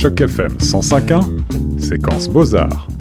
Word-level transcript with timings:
Choc 0.00 0.18
FM 0.18 0.56
105.1, 0.56 1.78
séquence 1.78 2.26
Beaux-Arts. 2.26 2.99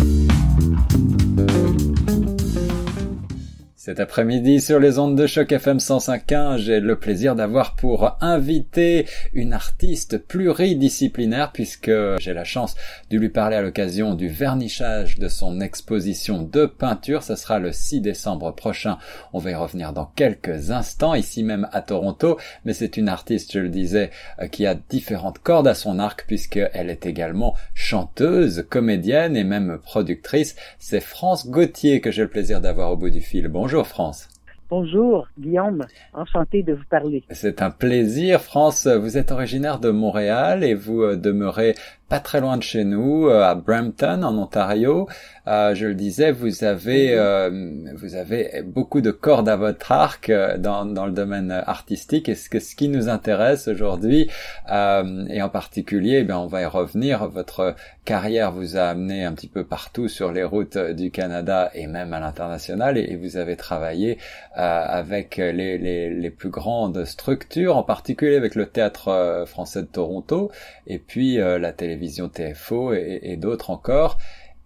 Cet 3.90 4.00
après-midi 4.00 4.62
sur 4.62 4.80
les 4.80 5.00
ondes 5.00 5.18
de 5.18 5.26
choc 5.26 5.52
FM 5.52 5.78
105.1, 5.78 6.60
j'ai 6.60 6.80
le 6.80 7.00
plaisir 7.00 7.36
d'avoir 7.36 7.76
pour 7.76 8.18
invité 8.22 9.08
une 9.34 9.52
artiste 9.52 10.20
pluridisciplinaire 10.20 11.52
puisque 11.52 11.90
j'ai 12.20 12.36
la 12.36 12.44
chance 12.44 12.76
de 13.10 13.18
lui 13.18 13.30
parler 13.30 13.56
à 13.56 13.64
l'occasion 13.64 14.14
du 14.14 14.28
vernissage 14.28 15.18
de 15.18 15.28
son 15.28 15.60
exposition 15.60 16.44
de 16.44 16.68
peinture. 16.68 17.24
Ce 17.24 17.36
sera 17.36 17.58
le 17.58 17.72
6 17.72 18.02
décembre 18.02 18.54
prochain. 18.54 19.00
On 19.34 19.40
va 19.40 19.50
y 19.50 19.56
revenir 19.56 19.92
dans 19.92 20.06
quelques 20.06 20.70
instants 20.70 21.16
ici 21.16 21.42
même 21.42 21.68
à 21.72 21.82
Toronto, 21.82 22.38
mais 22.66 22.74
c'est 22.74 22.96
une 22.96 23.10
artiste, 23.10 23.54
je 23.54 23.60
le 23.60 23.70
disais, 23.70 24.12
qui 24.52 24.68
a 24.68 24.76
différentes 24.76 25.40
cordes 25.40 25.68
à 25.68 25.74
son 25.74 25.98
arc 25.98 26.26
puisqu'elle 26.28 26.92
est 26.92 27.08
également 27.08 27.56
chanteuse, 27.74 28.68
comédienne 28.70 29.36
et 29.36 29.44
même 29.44 29.80
productrice. 29.84 30.56
C'est 30.78 31.00
France 31.00 31.48
Gauthier 31.48 32.02
que 32.02 32.12
j'ai 32.12 32.22
le 32.22 32.30
plaisir 32.30 32.62
d'avoir 32.62 32.92
au 32.92 32.96
bout 32.96 33.10
du 33.10 33.22
fil. 33.22 33.48
Bonjour. 33.48 33.79
France. 33.88 34.28
Bonjour 34.70 35.28
Guillaume, 35.40 35.86
enchanté 36.14 36.62
de 36.62 36.74
vous 36.74 36.86
parler. 36.90 37.24
C'est 37.32 37.64
un 37.64 37.72
plaisir 37.72 38.40
France, 38.40 38.86
vous 38.86 39.18
êtes 39.18 39.32
originaire 39.32 39.80
de 39.80 39.90
Montréal 39.90 40.64
et 40.64 40.76
vous 40.76 41.02
euh, 41.02 41.16
demeurez 41.16 41.74
pas 42.10 42.20
très 42.20 42.42
loin 42.42 42.58
de 42.58 42.64
chez 42.64 42.84
nous, 42.84 43.28
euh, 43.28 43.44
à 43.44 43.54
Brampton, 43.54 44.24
en 44.24 44.36
Ontario. 44.38 45.08
Euh, 45.48 45.76
je 45.76 45.86
le 45.86 45.94
disais, 45.94 46.32
vous 46.32 46.64
avez 46.64 47.14
euh, 47.14 47.94
vous 47.96 48.16
avez 48.16 48.64
beaucoup 48.66 49.02
de 49.02 49.12
cordes 49.12 49.48
à 49.48 49.56
votre 49.56 49.92
arc 49.92 50.32
dans, 50.58 50.86
dans 50.86 51.06
le 51.06 51.12
domaine 51.12 51.52
artistique. 51.52 52.28
Et 52.28 52.36
ce, 52.36 52.50
que, 52.50 52.60
ce 52.60 52.76
qui 52.76 52.90
nous 52.90 53.10
intéresse 53.10 53.68
aujourd'hui, 53.68 54.30
et 54.68 55.42
en 55.42 55.50
particulier, 55.50 56.26
eh 56.28 56.34
on 56.34 56.48
va 56.48 56.62
y 56.62 56.66
revenir. 56.66 57.28
Votre 57.30 57.76
carrière 58.06 58.52
vous 58.52 58.76
a 58.78 58.84
amené 58.84 59.24
un 59.24 59.34
petit 59.34 59.48
peu 59.48 59.64
partout 59.64 60.08
sur 60.08 60.32
les 60.32 60.44
routes 60.44 60.78
du 60.78 61.12
Canada 61.12 61.70
et 61.76 61.86
même 61.88 62.14
à 62.14 62.20
l'international. 62.20 62.98
Et, 62.98 63.16
vous 63.20 63.38
avez 63.38 63.56
travaillé 63.56 64.18
avec 64.54 65.38
les, 65.38 65.78
les, 65.78 66.10
les, 66.10 66.30
plus 66.30 66.50
grandes 66.50 67.06
structures, 67.06 67.76
en 67.76 67.84
particulier 67.84 68.38
avec 68.38 68.56
le 68.56 68.66
théâtre 68.66 69.44
français 69.46 69.82
de 69.82 69.88
Toronto, 69.88 70.52
et 70.88 71.00
puis 71.00 71.36
la 71.38 71.74
télévision 71.74 71.99
Vision 72.00 72.30
TFO 72.30 72.94
et, 72.94 73.38
d'autres 73.38 73.70
encore. 73.70 74.18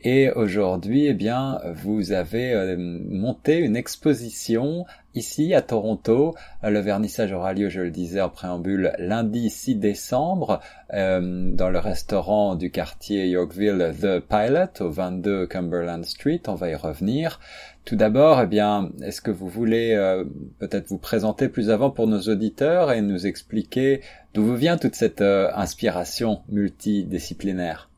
Et 0.05 0.29
aujourd'hui, 0.31 1.05
eh 1.05 1.13
bien, 1.13 1.61
vous 1.75 2.11
avez 2.11 2.51
euh, 2.51 2.75
monté 2.77 3.59
une 3.59 3.77
exposition 3.77 4.85
ici 5.15 5.53
à 5.53 5.61
Toronto. 5.61 6.35
Le 6.61 6.79
vernissage 6.79 7.31
aura 7.31 7.53
lieu, 7.53 7.69
je 7.69 7.79
le 7.79 7.89
disais 7.89 8.19
en 8.19 8.29
préambule, 8.29 8.91
lundi 8.97 9.49
6 9.49 9.75
décembre 9.75 10.59
euh, 10.93 11.49
dans 11.51 11.69
le 11.69 11.79
restaurant 11.79 12.55
du 12.55 12.69
quartier 12.69 13.29
Yorkville 13.29 13.93
The 14.01 14.19
Pilot 14.19 14.85
au 14.85 14.89
22 14.89 15.47
Cumberland 15.47 16.03
Street. 16.03 16.41
On 16.47 16.55
va 16.55 16.69
y 16.69 16.75
revenir. 16.75 17.39
Tout 17.85 17.95
d'abord, 17.95 18.41
eh 18.41 18.47
bien, 18.47 18.91
est-ce 19.01 19.21
que 19.21 19.31
vous 19.31 19.47
voulez 19.47 19.93
euh, 19.93 20.25
peut-être 20.59 20.87
vous 20.87 20.97
présenter 20.97 21.47
plus 21.47 21.69
avant 21.69 21.91
pour 21.91 22.07
nos 22.07 22.21
auditeurs 22.21 22.91
et 22.91 23.01
nous 23.01 23.25
expliquer 23.25 24.01
d'où 24.33 24.43
vous 24.43 24.55
vient 24.55 24.77
toute 24.77 24.95
cette 24.95 25.21
euh, 25.21 25.49
inspiration 25.55 26.41
multidisciplinaire? 26.49 27.89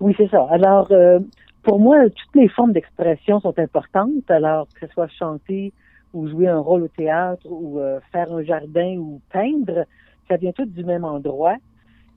Oui, 0.00 0.14
c'est 0.16 0.28
ça. 0.28 0.46
Alors, 0.50 0.88
euh, 0.90 1.18
pour 1.62 1.80
moi, 1.80 2.08
toutes 2.08 2.36
les 2.36 2.48
formes 2.48 2.72
d'expression 2.72 3.40
sont 3.40 3.58
importantes. 3.58 4.30
Alors, 4.30 4.68
que 4.68 4.86
ce 4.86 4.92
soit 4.92 5.08
chanter 5.08 5.72
ou 6.14 6.28
jouer 6.28 6.48
un 6.48 6.58
rôle 6.60 6.84
au 6.84 6.88
théâtre 6.88 7.46
ou 7.50 7.78
faire 8.12 8.32
un 8.32 8.42
jardin 8.42 8.96
ou 8.96 9.20
peindre, 9.30 9.84
ça 10.26 10.36
vient 10.36 10.52
tout 10.52 10.64
du 10.64 10.82
même 10.82 11.04
endroit. 11.04 11.56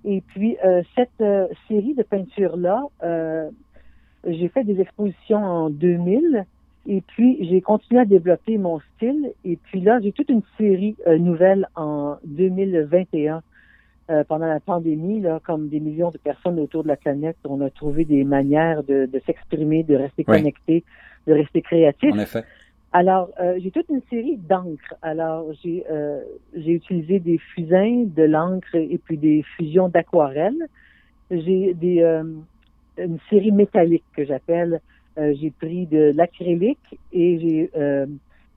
Et 0.05 0.21
puis, 0.21 0.55
cette 0.95 1.21
série 1.67 1.93
de 1.93 2.03
peintures-là, 2.03 2.83
j'ai 4.25 4.47
fait 4.47 4.63
des 4.63 4.79
expositions 4.79 5.43
en 5.43 5.69
2000 5.69 6.45
et 6.87 7.01
puis, 7.01 7.37
j'ai 7.47 7.61
continué 7.61 8.01
à 8.01 8.05
développer 8.05 8.57
mon 8.57 8.79
style. 8.95 9.33
Et 9.45 9.57
puis 9.57 9.81
là, 9.81 9.99
j'ai 10.01 10.11
toute 10.11 10.29
une 10.29 10.41
série 10.57 10.95
euh, 11.07 11.17
nouvelle 11.17 11.67
en 11.75 12.17
2021. 12.25 13.43
Euh, 14.11 14.23
pendant 14.27 14.47
la 14.47 14.59
pandémie, 14.59 15.21
là, 15.21 15.39
comme 15.43 15.69
des 15.69 15.79
millions 15.79 16.11
de 16.11 16.17
personnes 16.17 16.59
autour 16.59 16.83
de 16.83 16.89
la 16.89 16.97
planète, 16.97 17.37
on 17.47 17.61
a 17.61 17.69
trouvé 17.69 18.05
des 18.05 18.23
manières 18.23 18.83
de, 18.83 19.05
de 19.05 19.21
s'exprimer, 19.25 19.83
de 19.83 19.95
rester 19.95 20.23
connecté, 20.23 20.83
de 21.27 21.33
rester 21.33 21.61
créatif. 21.61 22.13
En 22.13 22.19
effet. 22.19 22.43
Alors, 22.93 23.29
euh, 23.39 23.57
j'ai 23.63 23.71
toute 23.71 23.87
une 23.89 24.01
série 24.09 24.37
d'encre. 24.37 24.93
Alors, 25.01 25.45
j'ai 25.63 25.85
j'ai 26.53 26.71
utilisé 26.71 27.19
des 27.19 27.37
fusains, 27.37 28.03
de 28.05 28.23
l'encre 28.23 28.75
et 28.75 28.99
puis 29.03 29.17
des 29.17 29.43
fusions 29.55 29.87
d'aquarelle. 29.87 30.67
J'ai 31.29 31.73
des 31.73 32.01
une 32.97 33.19
série 33.29 33.53
métallique 33.53 34.03
que 34.13 34.25
j'appelle 34.25 34.81
euh, 35.17 35.33
j'ai 35.39 35.51
pris 35.51 35.87
de 35.87 36.13
l'acrylique 36.15 36.99
et 37.11 37.39
j'ai 37.39 37.71
euh, 37.75 38.05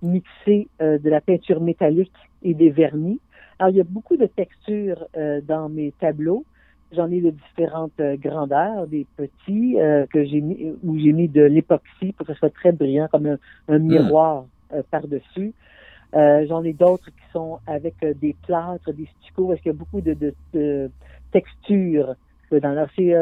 mixé 0.02 0.68
euh, 0.80 0.98
de 0.98 1.10
la 1.10 1.20
peinture 1.20 1.60
métallique 1.60 2.12
et 2.42 2.54
des 2.54 2.70
vernis. 2.70 3.20
Alors, 3.58 3.70
il 3.70 3.76
y 3.76 3.80
a 3.80 3.84
beaucoup 3.84 4.16
de 4.16 4.26
textures 4.26 5.06
dans 5.46 5.68
mes 5.68 5.92
tableaux. 6.00 6.44
J'en 6.92 7.10
ai 7.10 7.20
de 7.20 7.30
différentes 7.30 8.00
grandeurs, 8.20 8.86
des 8.86 9.06
petits 9.16 9.76
que 10.12 10.24
j'ai 10.24 10.40
mis 10.40 10.72
où 10.82 10.98
j'ai 10.98 11.12
mis 11.12 11.28
de 11.28 11.42
l'époxy 11.42 12.12
pour 12.12 12.26
que 12.26 12.32
ce 12.32 12.38
soit 12.38 12.54
très 12.54 12.72
brillant 12.72 13.08
comme 13.10 13.26
un, 13.68 13.78
hmm. 13.78 13.82
miroir 13.82 14.44
par-dessus. 14.90 15.52
J'en 16.12 16.62
ai 16.62 16.72
d'autres 16.72 17.10
qui 17.10 17.32
sont 17.32 17.58
avec 17.66 17.94
des 18.20 18.36
plâtres, 18.46 18.92
des 18.92 19.08
stuccos, 19.20 19.48
parce 19.48 19.60
qu'il 19.60 19.72
y 19.72 19.74
a 19.74 19.78
beaucoup 19.78 20.00
de, 20.00 20.14
de, 20.14 20.34
de 20.52 20.90
textures 21.32 22.14
dedans. 22.50 22.86
c'est 22.96 23.14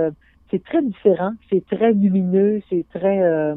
c'est 0.52 0.62
très 0.62 0.82
différent, 0.82 1.32
c'est 1.50 1.64
très 1.66 1.92
lumineux, 1.92 2.60
c'est 2.68 2.84
très 2.92 3.22
euh, 3.22 3.54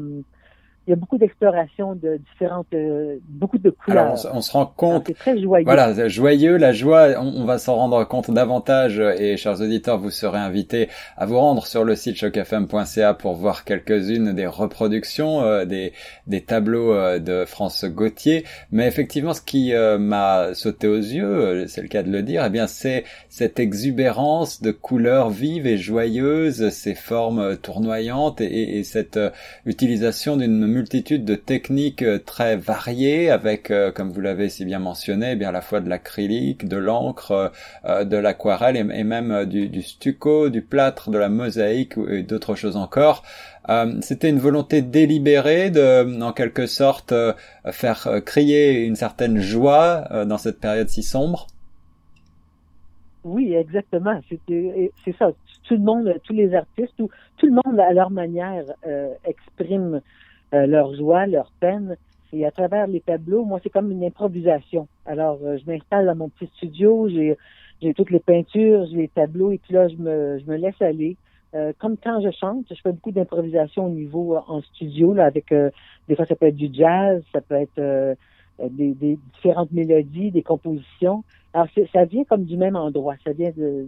il 0.86 0.90
y 0.90 0.92
a 0.92 0.96
beaucoup 0.96 1.18
d'exploration 1.18 1.96
de 1.96 2.18
différentes, 2.18 2.68
euh, 2.72 3.16
beaucoup 3.28 3.58
de 3.58 3.70
couleurs. 3.70 4.06
Alors, 4.06 4.26
on, 4.34 4.40
se 4.40 4.52
rend 4.52 4.66
compte. 4.66 5.04
C'est 5.08 5.14
très 5.14 5.36
joyeux. 5.36 5.64
Voilà, 5.64 6.08
joyeux, 6.08 6.56
la 6.56 6.72
joie. 6.72 7.08
On, 7.18 7.44
va 7.44 7.58
s'en 7.58 7.74
rendre 7.74 8.04
compte 8.04 8.30
davantage. 8.30 9.00
Et 9.00 9.36
chers 9.36 9.60
auditeurs, 9.60 9.98
vous 9.98 10.10
serez 10.10 10.38
invités 10.38 10.88
à 11.16 11.26
vous 11.26 11.38
rendre 11.38 11.66
sur 11.66 11.82
le 11.82 11.96
site 11.96 12.16
chocfm.ca 12.16 13.14
pour 13.14 13.34
voir 13.34 13.64
quelques-unes 13.64 14.32
des 14.32 14.46
reproductions 14.46 15.42
euh, 15.42 15.64
des 15.64 15.92
des 16.28 16.42
tableaux 16.42 16.92
euh, 16.92 17.18
de 17.18 17.44
France 17.44 17.84
Gauthier. 17.84 18.44
Mais 18.70 18.86
effectivement, 18.86 19.34
ce 19.34 19.42
qui 19.42 19.72
m'a 19.98 20.54
sauté 20.54 20.86
aux 20.86 20.96
yeux, 20.96 21.66
c'est 21.66 21.82
le 21.82 21.88
cas 21.88 22.04
de 22.04 22.10
le 22.10 22.22
dire, 22.22 22.44
eh 22.46 22.50
bien, 22.50 22.68
c'est 22.68 23.04
cette 23.28 23.58
exubérance 23.58 24.62
de 24.62 24.70
couleurs 24.70 25.30
vives 25.30 25.66
et 25.66 25.78
joyeuses, 25.78 26.68
ces 26.68 26.94
formes 26.94 27.56
tournoyantes 27.56 28.40
et, 28.40 28.78
et 28.78 28.84
cette 28.84 29.18
utilisation 29.64 30.36
d'une 30.36 30.75
multitude 30.76 31.24
de 31.24 31.36
techniques 31.36 32.02
euh, 32.02 32.18
très 32.18 32.56
variées 32.56 33.30
avec, 33.30 33.70
euh, 33.70 33.90
comme 33.90 34.10
vous 34.10 34.20
l'avez 34.20 34.50
si 34.50 34.64
bien 34.66 34.78
mentionné, 34.78 35.32
eh 35.32 35.36
bien 35.36 35.48
à 35.48 35.52
la 35.52 35.62
fois 35.62 35.80
de 35.80 35.88
l'acrylique, 35.88 36.68
de 36.68 36.76
l'encre, 36.76 37.52
euh, 37.86 38.04
de 38.04 38.16
l'aquarelle 38.18 38.76
et, 38.76 39.04
même 39.04 39.46
du, 39.46 39.82
stucco, 39.82 40.50
du 40.50 40.60
plâtre, 40.60 41.10
de 41.10 41.16
la 41.16 41.30
mosaïque 41.30 41.94
et 42.10 42.22
d'autres 42.22 42.54
choses 42.54 42.76
encore. 42.76 43.22
C'était 44.00 44.28
une 44.28 44.38
volonté 44.38 44.80
délibérée 44.80 45.70
de, 45.70 46.22
en 46.22 46.32
quelque 46.32 46.66
sorte, 46.66 47.12
faire 47.72 48.08
crier 48.24 48.84
une 48.84 48.94
certaine 48.94 49.38
joie 49.38 50.24
dans 50.24 50.38
cette 50.38 50.60
période 50.60 50.88
si 50.88 51.02
sombre. 51.02 51.48
Oui, 53.24 53.54
exactement. 53.54 54.20
C'est 54.48 55.16
ça. 55.18 55.32
Tout 55.64 55.74
le 55.74 55.80
monde, 55.80 56.14
tous 56.22 56.32
les 56.32 56.54
artistes, 56.54 56.92
tout, 56.96 57.10
tout 57.38 57.46
le 57.46 57.54
monde 57.64 57.80
à 57.80 57.92
leur 57.92 58.10
manière 58.10 58.66
exprime 59.24 60.00
euh, 60.54 60.66
leur 60.66 60.94
joie, 60.94 61.26
leur 61.26 61.50
peine. 61.60 61.96
Et 62.32 62.46
à 62.46 62.50
travers 62.50 62.86
les 62.86 63.00
tableaux, 63.00 63.44
moi, 63.44 63.58
c'est 63.62 63.70
comme 63.70 63.90
une 63.90 64.04
improvisation. 64.04 64.86
Alors, 65.04 65.38
euh, 65.42 65.56
je 65.58 65.70
m'installe 65.70 66.06
dans 66.06 66.14
mon 66.14 66.28
petit 66.28 66.50
studio, 66.56 67.08
j'ai 67.08 67.36
j'ai 67.82 67.92
toutes 67.92 68.10
les 68.10 68.20
peintures, 68.20 68.86
j'ai 68.86 68.96
les 68.96 69.08
tableaux, 69.08 69.52
et 69.52 69.58
puis 69.58 69.74
là, 69.74 69.86
je 69.88 69.96
me, 69.96 70.38
je 70.38 70.50
me 70.50 70.56
laisse 70.56 70.80
aller. 70.80 71.16
Euh, 71.54 71.74
comme 71.78 71.96
quand 72.02 72.22
je 72.22 72.30
chante, 72.30 72.64
je 72.70 72.80
fais 72.80 72.92
beaucoup 72.92 73.10
d'improvisation 73.10 73.86
au 73.86 73.90
niveau 73.90 74.36
en 74.48 74.62
studio, 74.62 75.12
là, 75.12 75.26
avec 75.26 75.52
des 76.08 76.16
fois 76.16 76.24
ça 76.24 76.36
peut 76.36 76.46
être 76.46 76.56
du 76.56 76.70
jazz, 76.72 77.22
ça 77.34 77.42
peut 77.42 77.56
être 77.56 78.16
des, 78.70 78.94
des, 78.94 79.18
différentes 79.34 79.72
mélodies, 79.72 80.30
des 80.30 80.42
compositions. 80.42 81.22
Alors 81.52 81.68
ça 81.92 82.04
vient 82.06 82.24
comme 82.24 82.44
du 82.44 82.56
même 82.56 82.76
endroit, 82.76 83.16
ça 83.24 83.32
vient 83.32 83.52
de, 83.54 83.86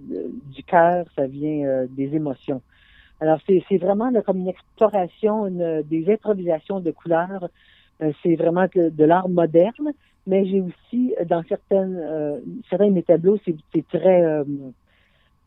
du 0.55 0.62
cœur, 0.65 1.06
ça 1.17 1.27
vient 1.27 1.87
des 1.88 2.15
émotions. 2.15 2.61
Alors, 3.20 3.41
c'est 3.47 3.79
vraiment 3.79 4.12
comme 4.23 4.38
une 4.38 4.49
exploration, 4.49 5.47
une, 5.47 5.82
des 5.82 6.11
improvisations 6.12 6.81
de 6.81 6.91
couleurs. 6.91 7.49
Euh, 8.00 8.12
c'est 8.23 8.37
vraiment 8.37 8.67
de, 8.73 9.05
l'art 9.05 9.29
moderne, 9.29 9.93
mais 10.26 10.47
j'ai 10.47 10.61
aussi, 10.61 11.15
dans 11.26 11.43
certaines, 11.49 11.99
euh, 12.00 12.38
certains 12.70 12.87
de 12.88 12.93
mes 12.93 13.03
tableaux, 13.03 13.38
c'est 13.44 13.88
très... 13.88 14.23
Euh, 14.23 14.44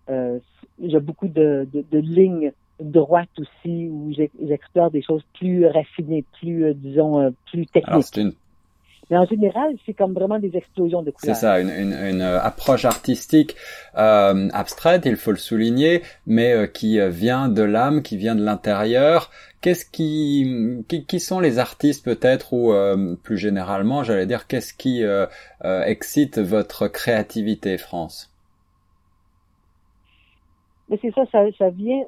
euh, 0.09 0.39
j'ai 0.83 0.99
beaucoup 0.99 1.29
de, 1.29 1.67
de, 1.71 1.85
de, 1.89 1.99
lignes 1.99 2.51
droites 2.79 3.29
aussi, 3.37 3.87
où 3.87 4.11
j'explore 4.11 4.91
des 4.91 5.01
choses 5.01 5.23
plus 5.37 5.65
raffinées, 5.67 6.25
plus, 6.39 6.73
disons, 6.73 7.33
plus 7.49 7.67
techniques. 7.67 8.35
Mais 9.11 9.17
en 9.17 9.25
général, 9.25 9.75
c'est 9.85 9.93
comme 9.93 10.13
vraiment 10.13 10.39
des 10.39 10.55
explosions 10.55 11.03
de 11.03 11.11
couleurs. 11.11 11.35
C'est 11.35 11.41
ça, 11.41 11.59
une, 11.59 11.69
une, 11.69 11.91
une, 11.91 12.21
approche 12.21 12.85
artistique 12.85 13.57
euh, 13.97 14.47
abstraite, 14.53 15.01
il 15.05 15.17
faut 15.17 15.31
le 15.31 15.37
souligner, 15.37 16.01
mais 16.25 16.53
euh, 16.53 16.65
qui 16.65 16.97
vient 17.09 17.49
de 17.49 17.61
l'âme, 17.61 18.03
qui 18.03 18.15
vient 18.15 18.35
de 18.35 18.43
l'intérieur. 18.43 19.29
Qu'est-ce 19.59 19.83
qui, 19.83 20.81
qui, 20.87 21.05
qui, 21.05 21.19
sont 21.19 21.41
les 21.41 21.59
artistes 21.59 22.05
peut-être 22.05 22.53
ou 22.53 22.71
euh, 22.71 23.17
plus 23.21 23.37
généralement, 23.37 24.01
j'allais 24.03 24.25
dire, 24.25 24.47
qu'est-ce 24.47 24.73
qui 24.73 25.03
euh, 25.03 25.25
excite 25.59 26.39
votre 26.39 26.87
créativité, 26.87 27.77
France? 27.77 28.33
Mais 30.87 30.97
c'est 31.01 31.13
ça, 31.13 31.23
ça, 31.33 31.39
ça 31.57 31.69
vient 31.69 32.01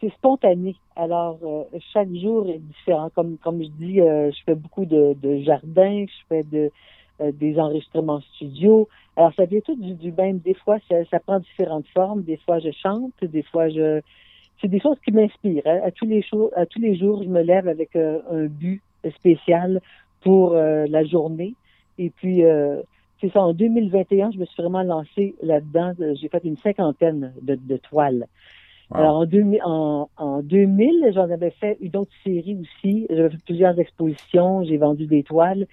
c'est 0.00 0.12
spontané. 0.14 0.76
Alors, 0.96 1.38
euh, 1.42 1.64
chaque 1.92 2.12
jour 2.14 2.48
est 2.48 2.58
différent. 2.58 3.10
Comme, 3.14 3.36
comme 3.38 3.62
je 3.62 3.68
dis, 3.68 4.00
euh, 4.00 4.30
je 4.30 4.38
fais 4.44 4.54
beaucoup 4.54 4.84
de, 4.84 5.16
de 5.22 5.38
jardins, 5.38 6.04
je 6.06 6.26
fais 6.28 6.42
de, 6.44 6.70
euh, 7.20 7.32
des 7.32 7.58
enregistrements 7.58 8.20
studio. 8.34 8.88
Alors, 9.16 9.32
ça 9.34 9.44
vient 9.44 9.60
tout 9.60 9.76
du, 9.76 9.94
du 9.94 10.12
même. 10.12 10.38
Des 10.38 10.54
fois, 10.54 10.78
ça, 10.88 11.04
ça, 11.10 11.20
prend 11.20 11.40
différentes 11.40 11.86
formes. 11.88 12.22
Des 12.22 12.36
fois, 12.38 12.58
je 12.58 12.70
chante. 12.70 13.12
Des 13.22 13.42
fois, 13.42 13.68
je... 13.68 14.00
C'est 14.60 14.68
des 14.68 14.80
choses 14.80 14.96
qui 15.04 15.12
m'inspirent. 15.12 15.62
Hein. 15.66 15.80
À, 15.84 15.90
tous 15.90 16.06
les 16.06 16.22
jours, 16.22 16.50
à 16.56 16.66
tous 16.66 16.80
les 16.80 16.96
jours, 16.96 17.22
je 17.22 17.28
me 17.28 17.42
lève 17.42 17.68
avec 17.68 17.96
un 17.96 18.46
but 18.46 18.80
spécial 19.16 19.80
pour 20.22 20.54
la 20.54 21.04
journée. 21.04 21.54
Et 21.98 22.08
puis, 22.08 22.42
c'est 23.20 23.32
ça, 23.32 23.40
en 23.40 23.52
2021, 23.52 24.30
je 24.30 24.38
me 24.38 24.44
suis 24.46 24.62
vraiment 24.62 24.82
lancé 24.82 25.34
là-dedans. 25.42 25.92
J'ai 26.14 26.28
fait 26.28 26.44
une 26.44 26.56
cinquantaine 26.58 27.32
de, 27.42 27.56
de 27.56 27.76
toiles. 27.76 28.26
Alors 28.90 29.16
en, 29.16 29.26
2000, 29.26 29.60
en, 29.64 30.08
en 30.16 30.42
2000, 30.42 31.12
j'en 31.14 31.30
avais 31.30 31.50
fait 31.50 31.78
une 31.80 31.96
autre 31.96 32.12
série 32.22 32.56
aussi. 32.60 33.06
J'avais 33.10 33.30
fait 33.30 33.44
plusieurs 33.44 33.78
expositions, 33.78 34.62
j'ai 34.64 34.76
vendu 34.76 35.06
des 35.06 35.22
toiles. 35.22 35.66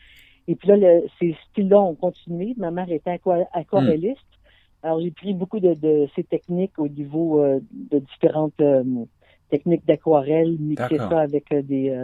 Et 0.48 0.56
puis 0.56 0.68
là, 0.68 0.78
le, 0.78 1.04
ces 1.19 1.36
styles-là 1.50 1.80
ont 1.80 1.96
continué. 1.96 2.54
Ma 2.58 2.72
mère 2.72 2.92
était 2.92 3.19
aquarelliste. 3.54 4.18
Hmm. 4.19 4.86
Alors 4.88 5.00
j'ai 5.00 5.12
pris 5.12 5.34
beaucoup 5.34 5.60
de, 5.60 5.74
de, 5.75 6.08
ces 6.16 6.24
techniques 6.24 6.80
au 6.80 6.88
niveau 6.88 7.42
euh, 7.44 7.60
de 7.72 8.00
différentes 8.00 8.60
euh, 8.62 8.84
techniques 9.50 9.86
d'aquarelle, 9.86 10.58
mixer 10.60 10.98
ça 10.98 11.19
avec 11.19 11.52
euh, 11.52 11.62
des 11.62 11.96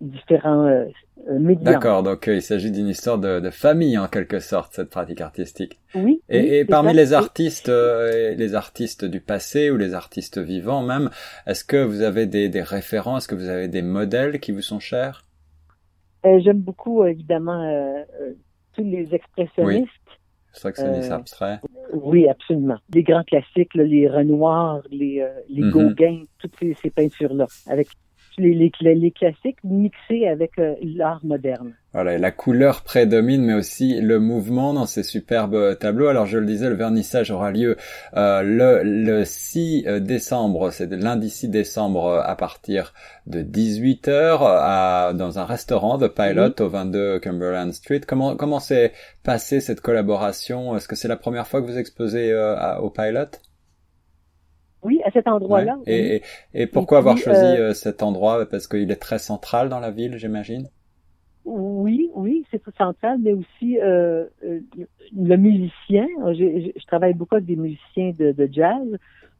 différents 0.00 0.66
euh, 0.66 0.84
euh, 1.28 1.38
médias. 1.38 1.72
D'accord, 1.72 2.02
donc 2.02 2.28
euh, 2.28 2.36
il 2.36 2.42
s'agit 2.42 2.70
d'une 2.70 2.88
histoire 2.88 3.18
de, 3.18 3.40
de, 3.40 3.50
famille 3.50 3.96
en 3.98 4.08
quelque 4.08 4.40
sorte 4.40 4.74
cette 4.74 4.90
pratique 4.90 5.20
artistique. 5.20 5.78
Oui. 5.94 6.20
Et, 6.28 6.58
et 6.58 6.64
parmi 6.64 6.92
les 6.92 7.12
artistes, 7.12 7.68
les 7.68 8.54
artistes 8.54 9.04
du 9.04 9.20
passé 9.20 9.70
ou 9.70 9.76
les 9.76 9.94
artistes 9.94 10.38
vivants 10.38 10.82
même, 10.82 11.10
est-ce 11.46 11.64
que 11.64 11.82
vous 11.82 12.02
avez 12.02 12.26
des, 12.26 12.48
des 12.48 12.62
références, 12.62 13.24
est-ce 13.24 13.28
que 13.28 13.34
vous 13.34 13.48
avez 13.48 13.68
des 13.68 13.82
modèles 13.82 14.40
qui 14.40 14.52
vous 14.52 14.62
sont 14.62 14.80
chers? 14.80 15.24
J'aime 16.24 16.58
beaucoup 16.58 17.04
évidemment 17.04 18.04
tous 18.74 18.82
les 18.82 19.14
expressionnistes. 19.14 19.90
Oui. 20.06 20.12
Expressionniste 20.50 21.12
abstrait. 21.12 21.60
Oui, 21.92 22.26
absolument. 22.28 22.78
Les 22.94 23.02
grands 23.02 23.24
classiques, 23.24 23.74
les 23.74 24.08
Renoirs, 24.08 24.80
les, 24.90 25.22
les 25.50 25.62
mm-hmm. 25.62 25.70
Gauguin, 25.70 26.22
toutes 26.38 26.56
ces, 26.58 26.74
ces 26.82 26.88
peintures-là, 26.90 27.46
avec 27.66 27.88
les, 28.38 28.70
les, 28.80 29.10
classiques 29.10 29.62
mixés 29.64 30.26
avec 30.26 30.58
euh, 30.58 30.74
l'art 30.82 31.20
moderne. 31.24 31.74
Voilà, 31.92 32.18
la 32.18 32.30
couleur 32.30 32.82
prédomine, 32.82 33.44
mais 33.44 33.54
aussi 33.54 34.00
le 34.00 34.20
mouvement 34.20 34.74
dans 34.74 34.86
ces 34.86 35.02
superbes 35.02 35.78
tableaux. 35.78 36.08
Alors 36.08 36.26
je 36.26 36.38
le 36.38 36.46
disais, 36.46 36.68
le 36.68 36.74
vernissage 36.74 37.30
aura 37.30 37.50
lieu 37.50 37.76
euh, 38.16 38.42
le, 38.42 38.82
le 38.82 39.24
6 39.24 39.84
euh, 39.86 40.00
décembre, 40.00 40.70
c'est 40.70 40.92
lundi 40.92 41.30
6 41.30 41.48
décembre 41.48 42.22
à 42.24 42.36
partir 42.36 42.92
de 43.26 43.42
18h 43.42 45.14
dans 45.14 45.38
un 45.38 45.44
restaurant 45.44 45.96
de 45.98 46.08
Pilot 46.08 46.60
au 46.60 46.68
22 46.68 47.18
Cumberland 47.20 47.72
Street. 47.72 48.00
Comment 48.06 48.36
comment 48.36 48.60
s'est 48.60 48.92
passée 49.22 49.60
cette 49.60 49.80
collaboration? 49.80 50.76
Est-ce 50.76 50.88
que 50.88 50.96
c'est 50.96 51.08
la 51.08 51.16
première 51.16 51.46
fois 51.46 51.62
que 51.62 51.66
vous 51.66 51.78
exposez 51.78 52.34
au 52.80 52.90
Pilot? 52.90 53.38
Oui, 54.86 55.00
à 55.04 55.10
cet 55.10 55.26
endroit-là. 55.26 55.78
Et, 55.86 56.22
et, 56.54 56.66
pourquoi 56.68 56.98
avoir 56.98 57.18
choisi 57.18 57.44
euh, 57.44 57.70
euh, 57.70 57.72
cet 57.74 58.02
endroit? 58.02 58.46
Parce 58.48 58.68
qu'il 58.68 58.90
est 58.90 59.02
très 59.08 59.18
central 59.18 59.68
dans 59.68 59.80
la 59.80 59.90
ville, 59.90 60.16
j'imagine? 60.16 60.68
Oui, 61.44 62.08
oui, 62.14 62.44
c'est 62.50 62.62
tout 62.62 62.72
central, 62.78 63.18
mais 63.20 63.32
aussi 63.32 63.78
euh, 63.80 64.26
le 65.16 65.36
musicien. 65.36 66.06
Je, 66.28 66.70
je, 66.76 66.86
travaille 66.86 67.14
beaucoup 67.14 67.34
avec 67.34 67.46
des 67.46 67.56
musiciens 67.56 68.12
de, 68.16 68.30
de, 68.30 68.48
jazz. 68.50 68.86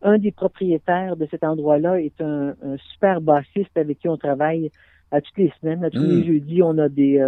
Un 0.03 0.19
des 0.19 0.33
propriétaires 0.33 1.17
de 1.17 1.27
cet 1.31 1.45
endroit-là 1.45 2.01
est 2.01 2.21
un, 2.21 2.55
super 2.93 3.21
bassiste 3.21 3.77
avec 3.77 4.01
qui 4.01 4.09
on 4.09 4.17
travaille 4.17 4.71
à 5.13 5.21
toutes 5.21 5.39
les 5.39 5.53
semaines, 5.61 5.85
à 5.85 5.91
tous 5.91 6.03
les 6.03 6.23
hmm. 6.23 6.27
jeudis. 6.27 6.63
On 6.63 6.79
a 6.79 6.89
des 6.89 7.21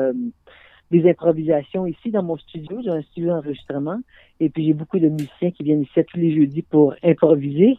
des 0.91 1.09
improvisations 1.09 1.87
ici 1.87 2.11
dans 2.11 2.23
mon 2.23 2.37
studio. 2.37 2.81
J'ai 2.82 2.91
un 2.91 3.03
studio 3.03 3.29
d'enregistrement 3.29 4.00
et 4.41 4.49
puis 4.49 4.67
j'ai 4.67 4.73
beaucoup 4.73 4.99
de 4.99 5.09
musiciens 5.09 5.50
qui 5.50 5.62
viennent 5.62 5.82
ici 5.82 6.00
tous 6.06 6.19
les 6.19 6.35
jeudis 6.35 6.62
pour 6.62 6.94
improviser. 7.03 7.79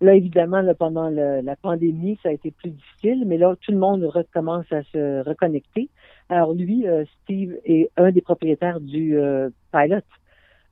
Là, 0.00 0.14
évidemment, 0.14 0.60
là, 0.60 0.74
pendant 0.74 1.10
le, 1.10 1.40
la 1.40 1.56
pandémie, 1.56 2.18
ça 2.22 2.28
a 2.28 2.32
été 2.32 2.52
plus 2.52 2.70
difficile, 2.70 3.24
mais 3.26 3.36
là, 3.36 3.56
tout 3.60 3.72
le 3.72 3.78
monde 3.78 4.04
recommence 4.04 4.70
à 4.72 4.82
se 4.84 5.24
reconnecter. 5.24 5.88
Alors 6.28 6.52
lui, 6.52 6.86
euh, 6.86 7.04
Steve 7.22 7.56
est 7.64 7.90
un 7.96 8.12
des 8.12 8.20
propriétaires 8.20 8.80
du 8.80 9.18
euh, 9.18 9.50
Pilot 9.72 10.02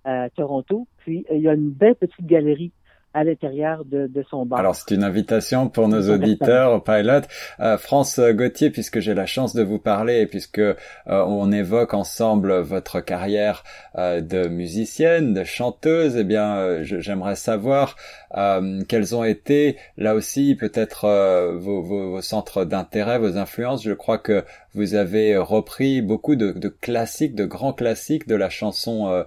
à 0.04 0.30
Toronto. 0.30 0.86
Puis, 0.98 1.24
il 1.32 1.40
y 1.40 1.48
a 1.48 1.54
une 1.54 1.70
belle 1.70 1.96
petite 1.96 2.24
galerie 2.24 2.72
à 3.16 3.24
l'intérieur 3.24 3.86
de, 3.86 4.06
de, 4.06 4.22
son 4.30 4.44
bar. 4.44 4.58
Alors 4.58 4.76
c'est 4.76 4.94
une 4.94 5.02
invitation 5.02 5.70
pour 5.70 5.88
nos 5.88 6.10
auditeurs 6.10 6.74
au 6.74 6.80
pilot. 6.80 7.22
Euh, 7.60 7.78
France 7.78 8.20
Gauthier, 8.20 8.68
puisque 8.68 9.00
j'ai 9.00 9.14
la 9.14 9.24
chance 9.24 9.54
de 9.54 9.62
vous 9.62 9.78
parler 9.78 10.20
et 10.20 10.26
puisque 10.26 10.58
euh, 10.58 10.74
on 11.06 11.50
évoque 11.50 11.94
ensemble 11.94 12.58
votre 12.60 13.00
carrière 13.00 13.64
euh, 13.96 14.20
de 14.20 14.48
musicienne, 14.48 15.32
de 15.32 15.44
chanteuse, 15.44 16.16
eh 16.16 16.24
bien 16.24 16.56
euh, 16.56 16.80
j'aimerais 16.82 17.36
savoir 17.36 17.96
euh, 18.36 18.82
quels 18.86 19.16
ont 19.16 19.24
été 19.24 19.78
là 19.96 20.14
aussi 20.14 20.54
peut-être 20.54 21.06
vos, 21.54 21.80
vos, 21.80 22.10
vos, 22.10 22.20
centres 22.20 22.66
d'intérêt, 22.66 23.18
vos 23.18 23.38
influences. 23.38 23.82
Je 23.82 23.92
crois 23.92 24.18
que 24.18 24.44
vous 24.74 24.94
avez 24.94 25.38
repris 25.38 26.02
beaucoup 26.02 26.36
de, 26.36 26.52
de 26.52 26.68
classiques, 26.68 27.34
de 27.34 27.46
grands 27.46 27.72
classiques 27.72 28.28
de 28.28 28.34
la 28.34 28.50
chanson 28.50 29.24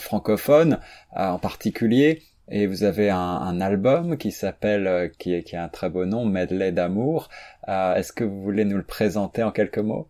francophone 0.00 0.80
en 1.14 1.38
particulier. 1.38 2.22
Et 2.50 2.66
vous 2.66 2.84
avez 2.84 3.10
un, 3.10 3.18
un 3.18 3.60
album 3.60 4.16
qui 4.16 4.30
s'appelle, 4.30 4.86
euh, 4.86 5.08
qui, 5.08 5.42
qui, 5.42 5.54
a 5.54 5.64
un 5.64 5.68
très 5.68 5.90
beau 5.90 6.06
nom, 6.06 6.24
Medley 6.24 6.72
d'amour. 6.72 7.28
Euh, 7.68 7.94
Est-ce 7.94 8.12
que 8.12 8.24
vous 8.24 8.40
voulez 8.40 8.64
nous 8.64 8.78
le 8.78 8.84
présenter 8.84 9.42
en 9.42 9.50
quelques 9.50 9.78
mots? 9.78 10.08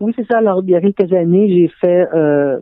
Oui, 0.00 0.12
c'est 0.16 0.26
ça. 0.26 0.38
Alors, 0.38 0.62
il 0.64 0.70
y 0.70 0.74
a 0.74 0.80
quelques 0.80 1.12
années, 1.12 1.48
j'ai 1.48 1.68
fait, 1.68 2.06
euh, 2.14 2.60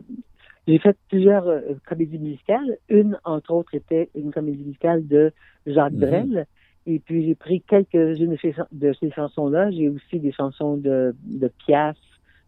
j'ai 0.67 0.79
fait 0.79 0.97
plusieurs 1.09 1.47
euh, 1.47 1.61
comédies 1.87 2.19
musicales. 2.19 2.77
Une, 2.89 3.17
entre 3.23 3.53
autres, 3.53 3.73
était 3.73 4.09
une 4.15 4.31
comédie 4.31 4.63
musicale 4.63 5.07
de 5.07 5.31
Jacques 5.65 5.93
mhm. 5.93 5.99
Brel. 5.99 6.47
Et 6.87 6.99
puis, 6.99 7.25
j'ai 7.25 7.35
pris 7.35 7.61
quelques-unes 7.61 8.35
de 8.71 8.93
ces 8.99 9.11
chansons-là. 9.11 9.71
J'ai 9.71 9.89
aussi 9.89 10.19
des 10.19 10.31
chansons 10.33 10.75
de, 10.75 11.15
de 11.23 11.47
Piaf, 11.65 11.97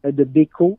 de 0.04 0.24
Beko. 0.24 0.78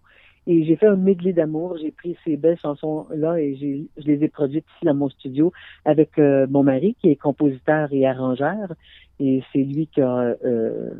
Et 0.50 0.64
j'ai 0.64 0.76
fait 0.76 0.86
un 0.86 0.96
medley 0.96 1.34
d'amour. 1.34 1.76
J'ai 1.76 1.90
pris 1.90 2.16
ces 2.24 2.38
belles 2.38 2.58
chansons-là 2.58 3.38
et 3.38 3.54
je 3.54 4.02
les 4.02 4.24
ai 4.24 4.28
produites 4.28 4.64
ici 4.76 4.86
dans 4.86 4.94
mon 4.94 5.10
studio 5.10 5.52
avec 5.84 6.18
euh, 6.18 6.46
mon 6.48 6.62
mari 6.62 6.96
qui 7.02 7.10
est 7.10 7.16
compositeur 7.16 7.92
et 7.92 8.06
arrangeur. 8.06 8.72
Et 9.20 9.42
c'est 9.52 9.62
lui 9.62 9.88
qui 9.88 10.00
a 10.00 10.34
euh, 10.42 10.90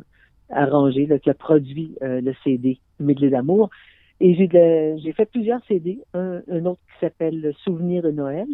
arrangé, 0.51 1.09
qui 1.23 1.31
a 1.31 1.33
produit 1.33 1.95
euh, 2.03 2.21
le 2.21 2.35
CD 2.43 2.77
Medley 2.99 3.31
d'amour. 3.31 3.71
Et 4.19 4.35
j'ai 4.35 5.13
fait 5.13 5.25
plusieurs 5.25 5.65
CD. 5.67 5.97
Un, 6.13 6.41
autre 6.65 6.81
qui 6.93 6.99
s'appelle 6.99 7.51
Souvenir 7.63 8.03
de 8.03 8.11
Noël 8.11 8.47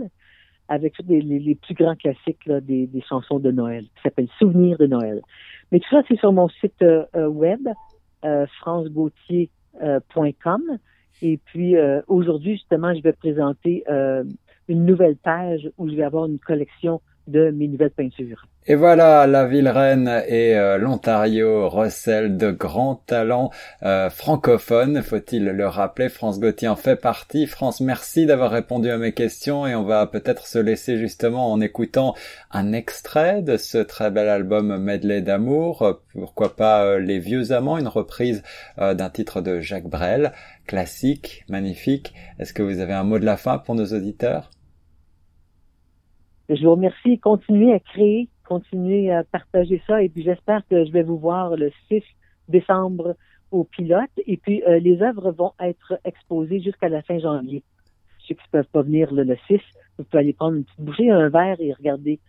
avec 0.70 0.94
tous 0.94 1.04
les, 1.10 1.56
plus 1.56 1.74
grands 1.74 1.96
classiques 1.96 2.50
des, 2.50 3.04
chansons 3.08 3.40
de 3.40 3.52
Noël, 3.52 3.84
qui 3.84 4.02
s'appelle 4.02 4.30
Souvenir 4.40 4.78
de 4.78 4.88
Noël. 4.88 5.22
Mais 5.72 5.80
tout 5.80 5.90
ça, 5.90 6.04
c'est 6.08 6.18
sur 6.20 6.32
mon 6.32 6.48
site 6.50 6.86
web, 7.16 7.68
France 8.60 8.88
Gauthier 8.90 9.50
euh, 9.50 9.50
.com. 9.50 9.65
Et 11.22 11.38
puis 11.38 11.78
euh, 11.78 12.02
aujourd'hui, 12.08 12.54
justement, 12.54 12.94
je 12.94 13.02
vais 13.02 13.14
présenter 13.14 13.84
euh, 13.90 14.24
une 14.68 14.86
nouvelle 14.86 15.16
page 15.16 15.70
où 15.78 15.90
je 15.90 15.96
vais 15.96 16.04
avoir 16.04 16.26
une 16.26 16.40
collection 16.40 17.02
Et 18.68 18.74
voilà, 18.74 19.28
la 19.28 19.46
ville 19.46 19.70
reine 19.70 20.24
et 20.28 20.56
euh, 20.56 20.80
l'Ontario 20.80 21.70
recèlent 21.70 22.36
de 22.36 22.50
grands 22.50 22.96
talents 22.96 23.52
euh, 23.84 24.10
francophones, 24.10 25.04
faut-il 25.04 25.46
le 25.46 25.68
rappeler. 25.68 26.10
France 26.10 26.40
Gauthier 26.40 26.68
en 26.68 26.76
fait 26.76 26.96
partie. 26.96 27.46
France, 27.46 27.80
merci 27.80 28.26
d'avoir 28.26 28.50
répondu 28.50 28.90
à 28.90 28.98
mes 28.98 29.14
questions 29.14 29.68
et 29.68 29.76
on 29.76 29.84
va 29.84 30.08
peut-être 30.08 30.48
se 30.48 30.58
laisser 30.58 30.98
justement 30.98 31.52
en 31.52 31.62
écoutant 31.62 32.16
un 32.50 32.74
extrait 32.74 33.44
de 33.44 33.56
ce 33.58 33.78
très 33.78 34.10
bel 34.10 34.30
album 34.30 34.78
Medley 34.78 35.22
d'amour. 35.22 36.02
Pourquoi 36.14 36.56
pas 36.56 36.86
euh, 36.86 37.00
Les 37.00 37.20
vieux 37.20 37.52
amants, 37.52 37.78
une 37.78 37.88
reprise 37.88 38.42
d'un 38.78 39.10
titre 39.10 39.42
de 39.42 39.60
Jacques 39.60 39.88
Brel, 39.88 40.34
classique, 40.66 41.46
magnifique. 41.50 42.16
Est-ce 42.40 42.54
que 42.54 42.64
vous 42.64 42.80
avez 42.80 42.94
un 42.94 43.04
mot 43.04 43.20
de 43.20 43.26
la 43.26 43.38
fin 43.38 43.60
pour 43.60 43.76
nos 43.76 43.94
auditeurs? 43.94 44.50
Je 46.50 46.64
vous 46.64 46.72
remercie. 46.72 47.20
Continuez 47.20 47.74
à 47.74 47.80
créer, 47.80 48.30
continuez 48.48 49.12
à 49.12 49.24
partager 49.24 49.82
ça. 49.88 50.04
Et 50.04 50.10
puis 50.10 50.24
j'espère 50.24 50.62
que 50.68 50.86
je 50.86 50.92
vais 50.92 51.04
vous 51.04 51.18
voir 51.18 51.56
le 51.56 51.72
6 51.88 52.04
décembre 52.50 53.16
aux 53.52 53.64
pilotes. 53.64 54.10
Et 54.28 54.38
puis, 54.38 54.62
les 54.68 55.02
œuvres 55.02 55.32
vont 55.32 55.54
être 55.60 56.00
exposées 56.04 56.60
jusqu'à 56.62 56.90
la 56.90 57.02
fin 57.02 57.20
janvier. 57.20 57.64
Ceux 58.20 58.36
qui 58.36 58.44
ne 58.48 58.60
peuvent 58.60 58.72
pas 58.72 58.82
venir 58.82 59.14
le 59.14 59.38
6, 59.48 59.60
vous 59.98 60.04
pouvez 60.04 60.20
aller 60.20 60.34
prendre 60.34 60.58
une 60.58 60.64
petite 60.64 60.82
bouchée, 60.82 61.10
un 61.10 61.30
verre 61.30 61.60
et 61.60 61.72
regarder 61.74 62.20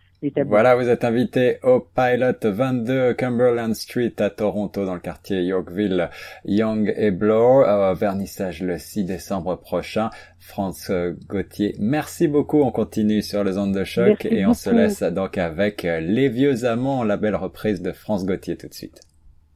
voilà, 0.47 0.77
vous 0.77 0.89
êtes 0.89 1.05
invité 1.05 1.59
au 1.63 1.81
Pilot 1.81 2.39
22 2.43 3.15
Cumberland 3.15 3.75
Street 3.75 4.15
à 4.19 4.31
Toronto 4.31 4.85
dans 4.85 4.95
le 4.95 5.01
quartier 5.01 5.43
Yorkville, 5.43 6.11
Young 6.45 6.93
et 6.97 7.11
Bloor, 7.11 7.63
euh, 7.69 7.95
vernissage 7.95 8.63
le 8.63 8.79
6 8.79 9.05
décembre 9.05 9.57
prochain. 9.57 10.11
France 10.39 10.91
Gauthier, 11.29 11.75
merci 11.79 12.29
beaucoup. 12.29 12.63
On 12.63 12.71
continue 12.71 13.23
sur 13.23 13.43
les 13.43 13.59
ondes 13.59 13.75
de 13.75 13.85
choc 13.85 14.25
et 14.27 14.47
on 14.47 14.55
se 14.55 14.71
laisse 14.71 15.03
donc 15.03 15.39
avec 15.39 15.83
Les 15.83 16.29
Vieux 16.29 16.65
Amants, 16.65 17.03
la 17.03 17.17
belle 17.17 17.35
reprise 17.37 17.83
de 17.83 17.93
France 17.93 18.25
Gauthier 18.25 18.57
tout 18.57 18.69
de 18.69 18.75
suite. 18.75 19.01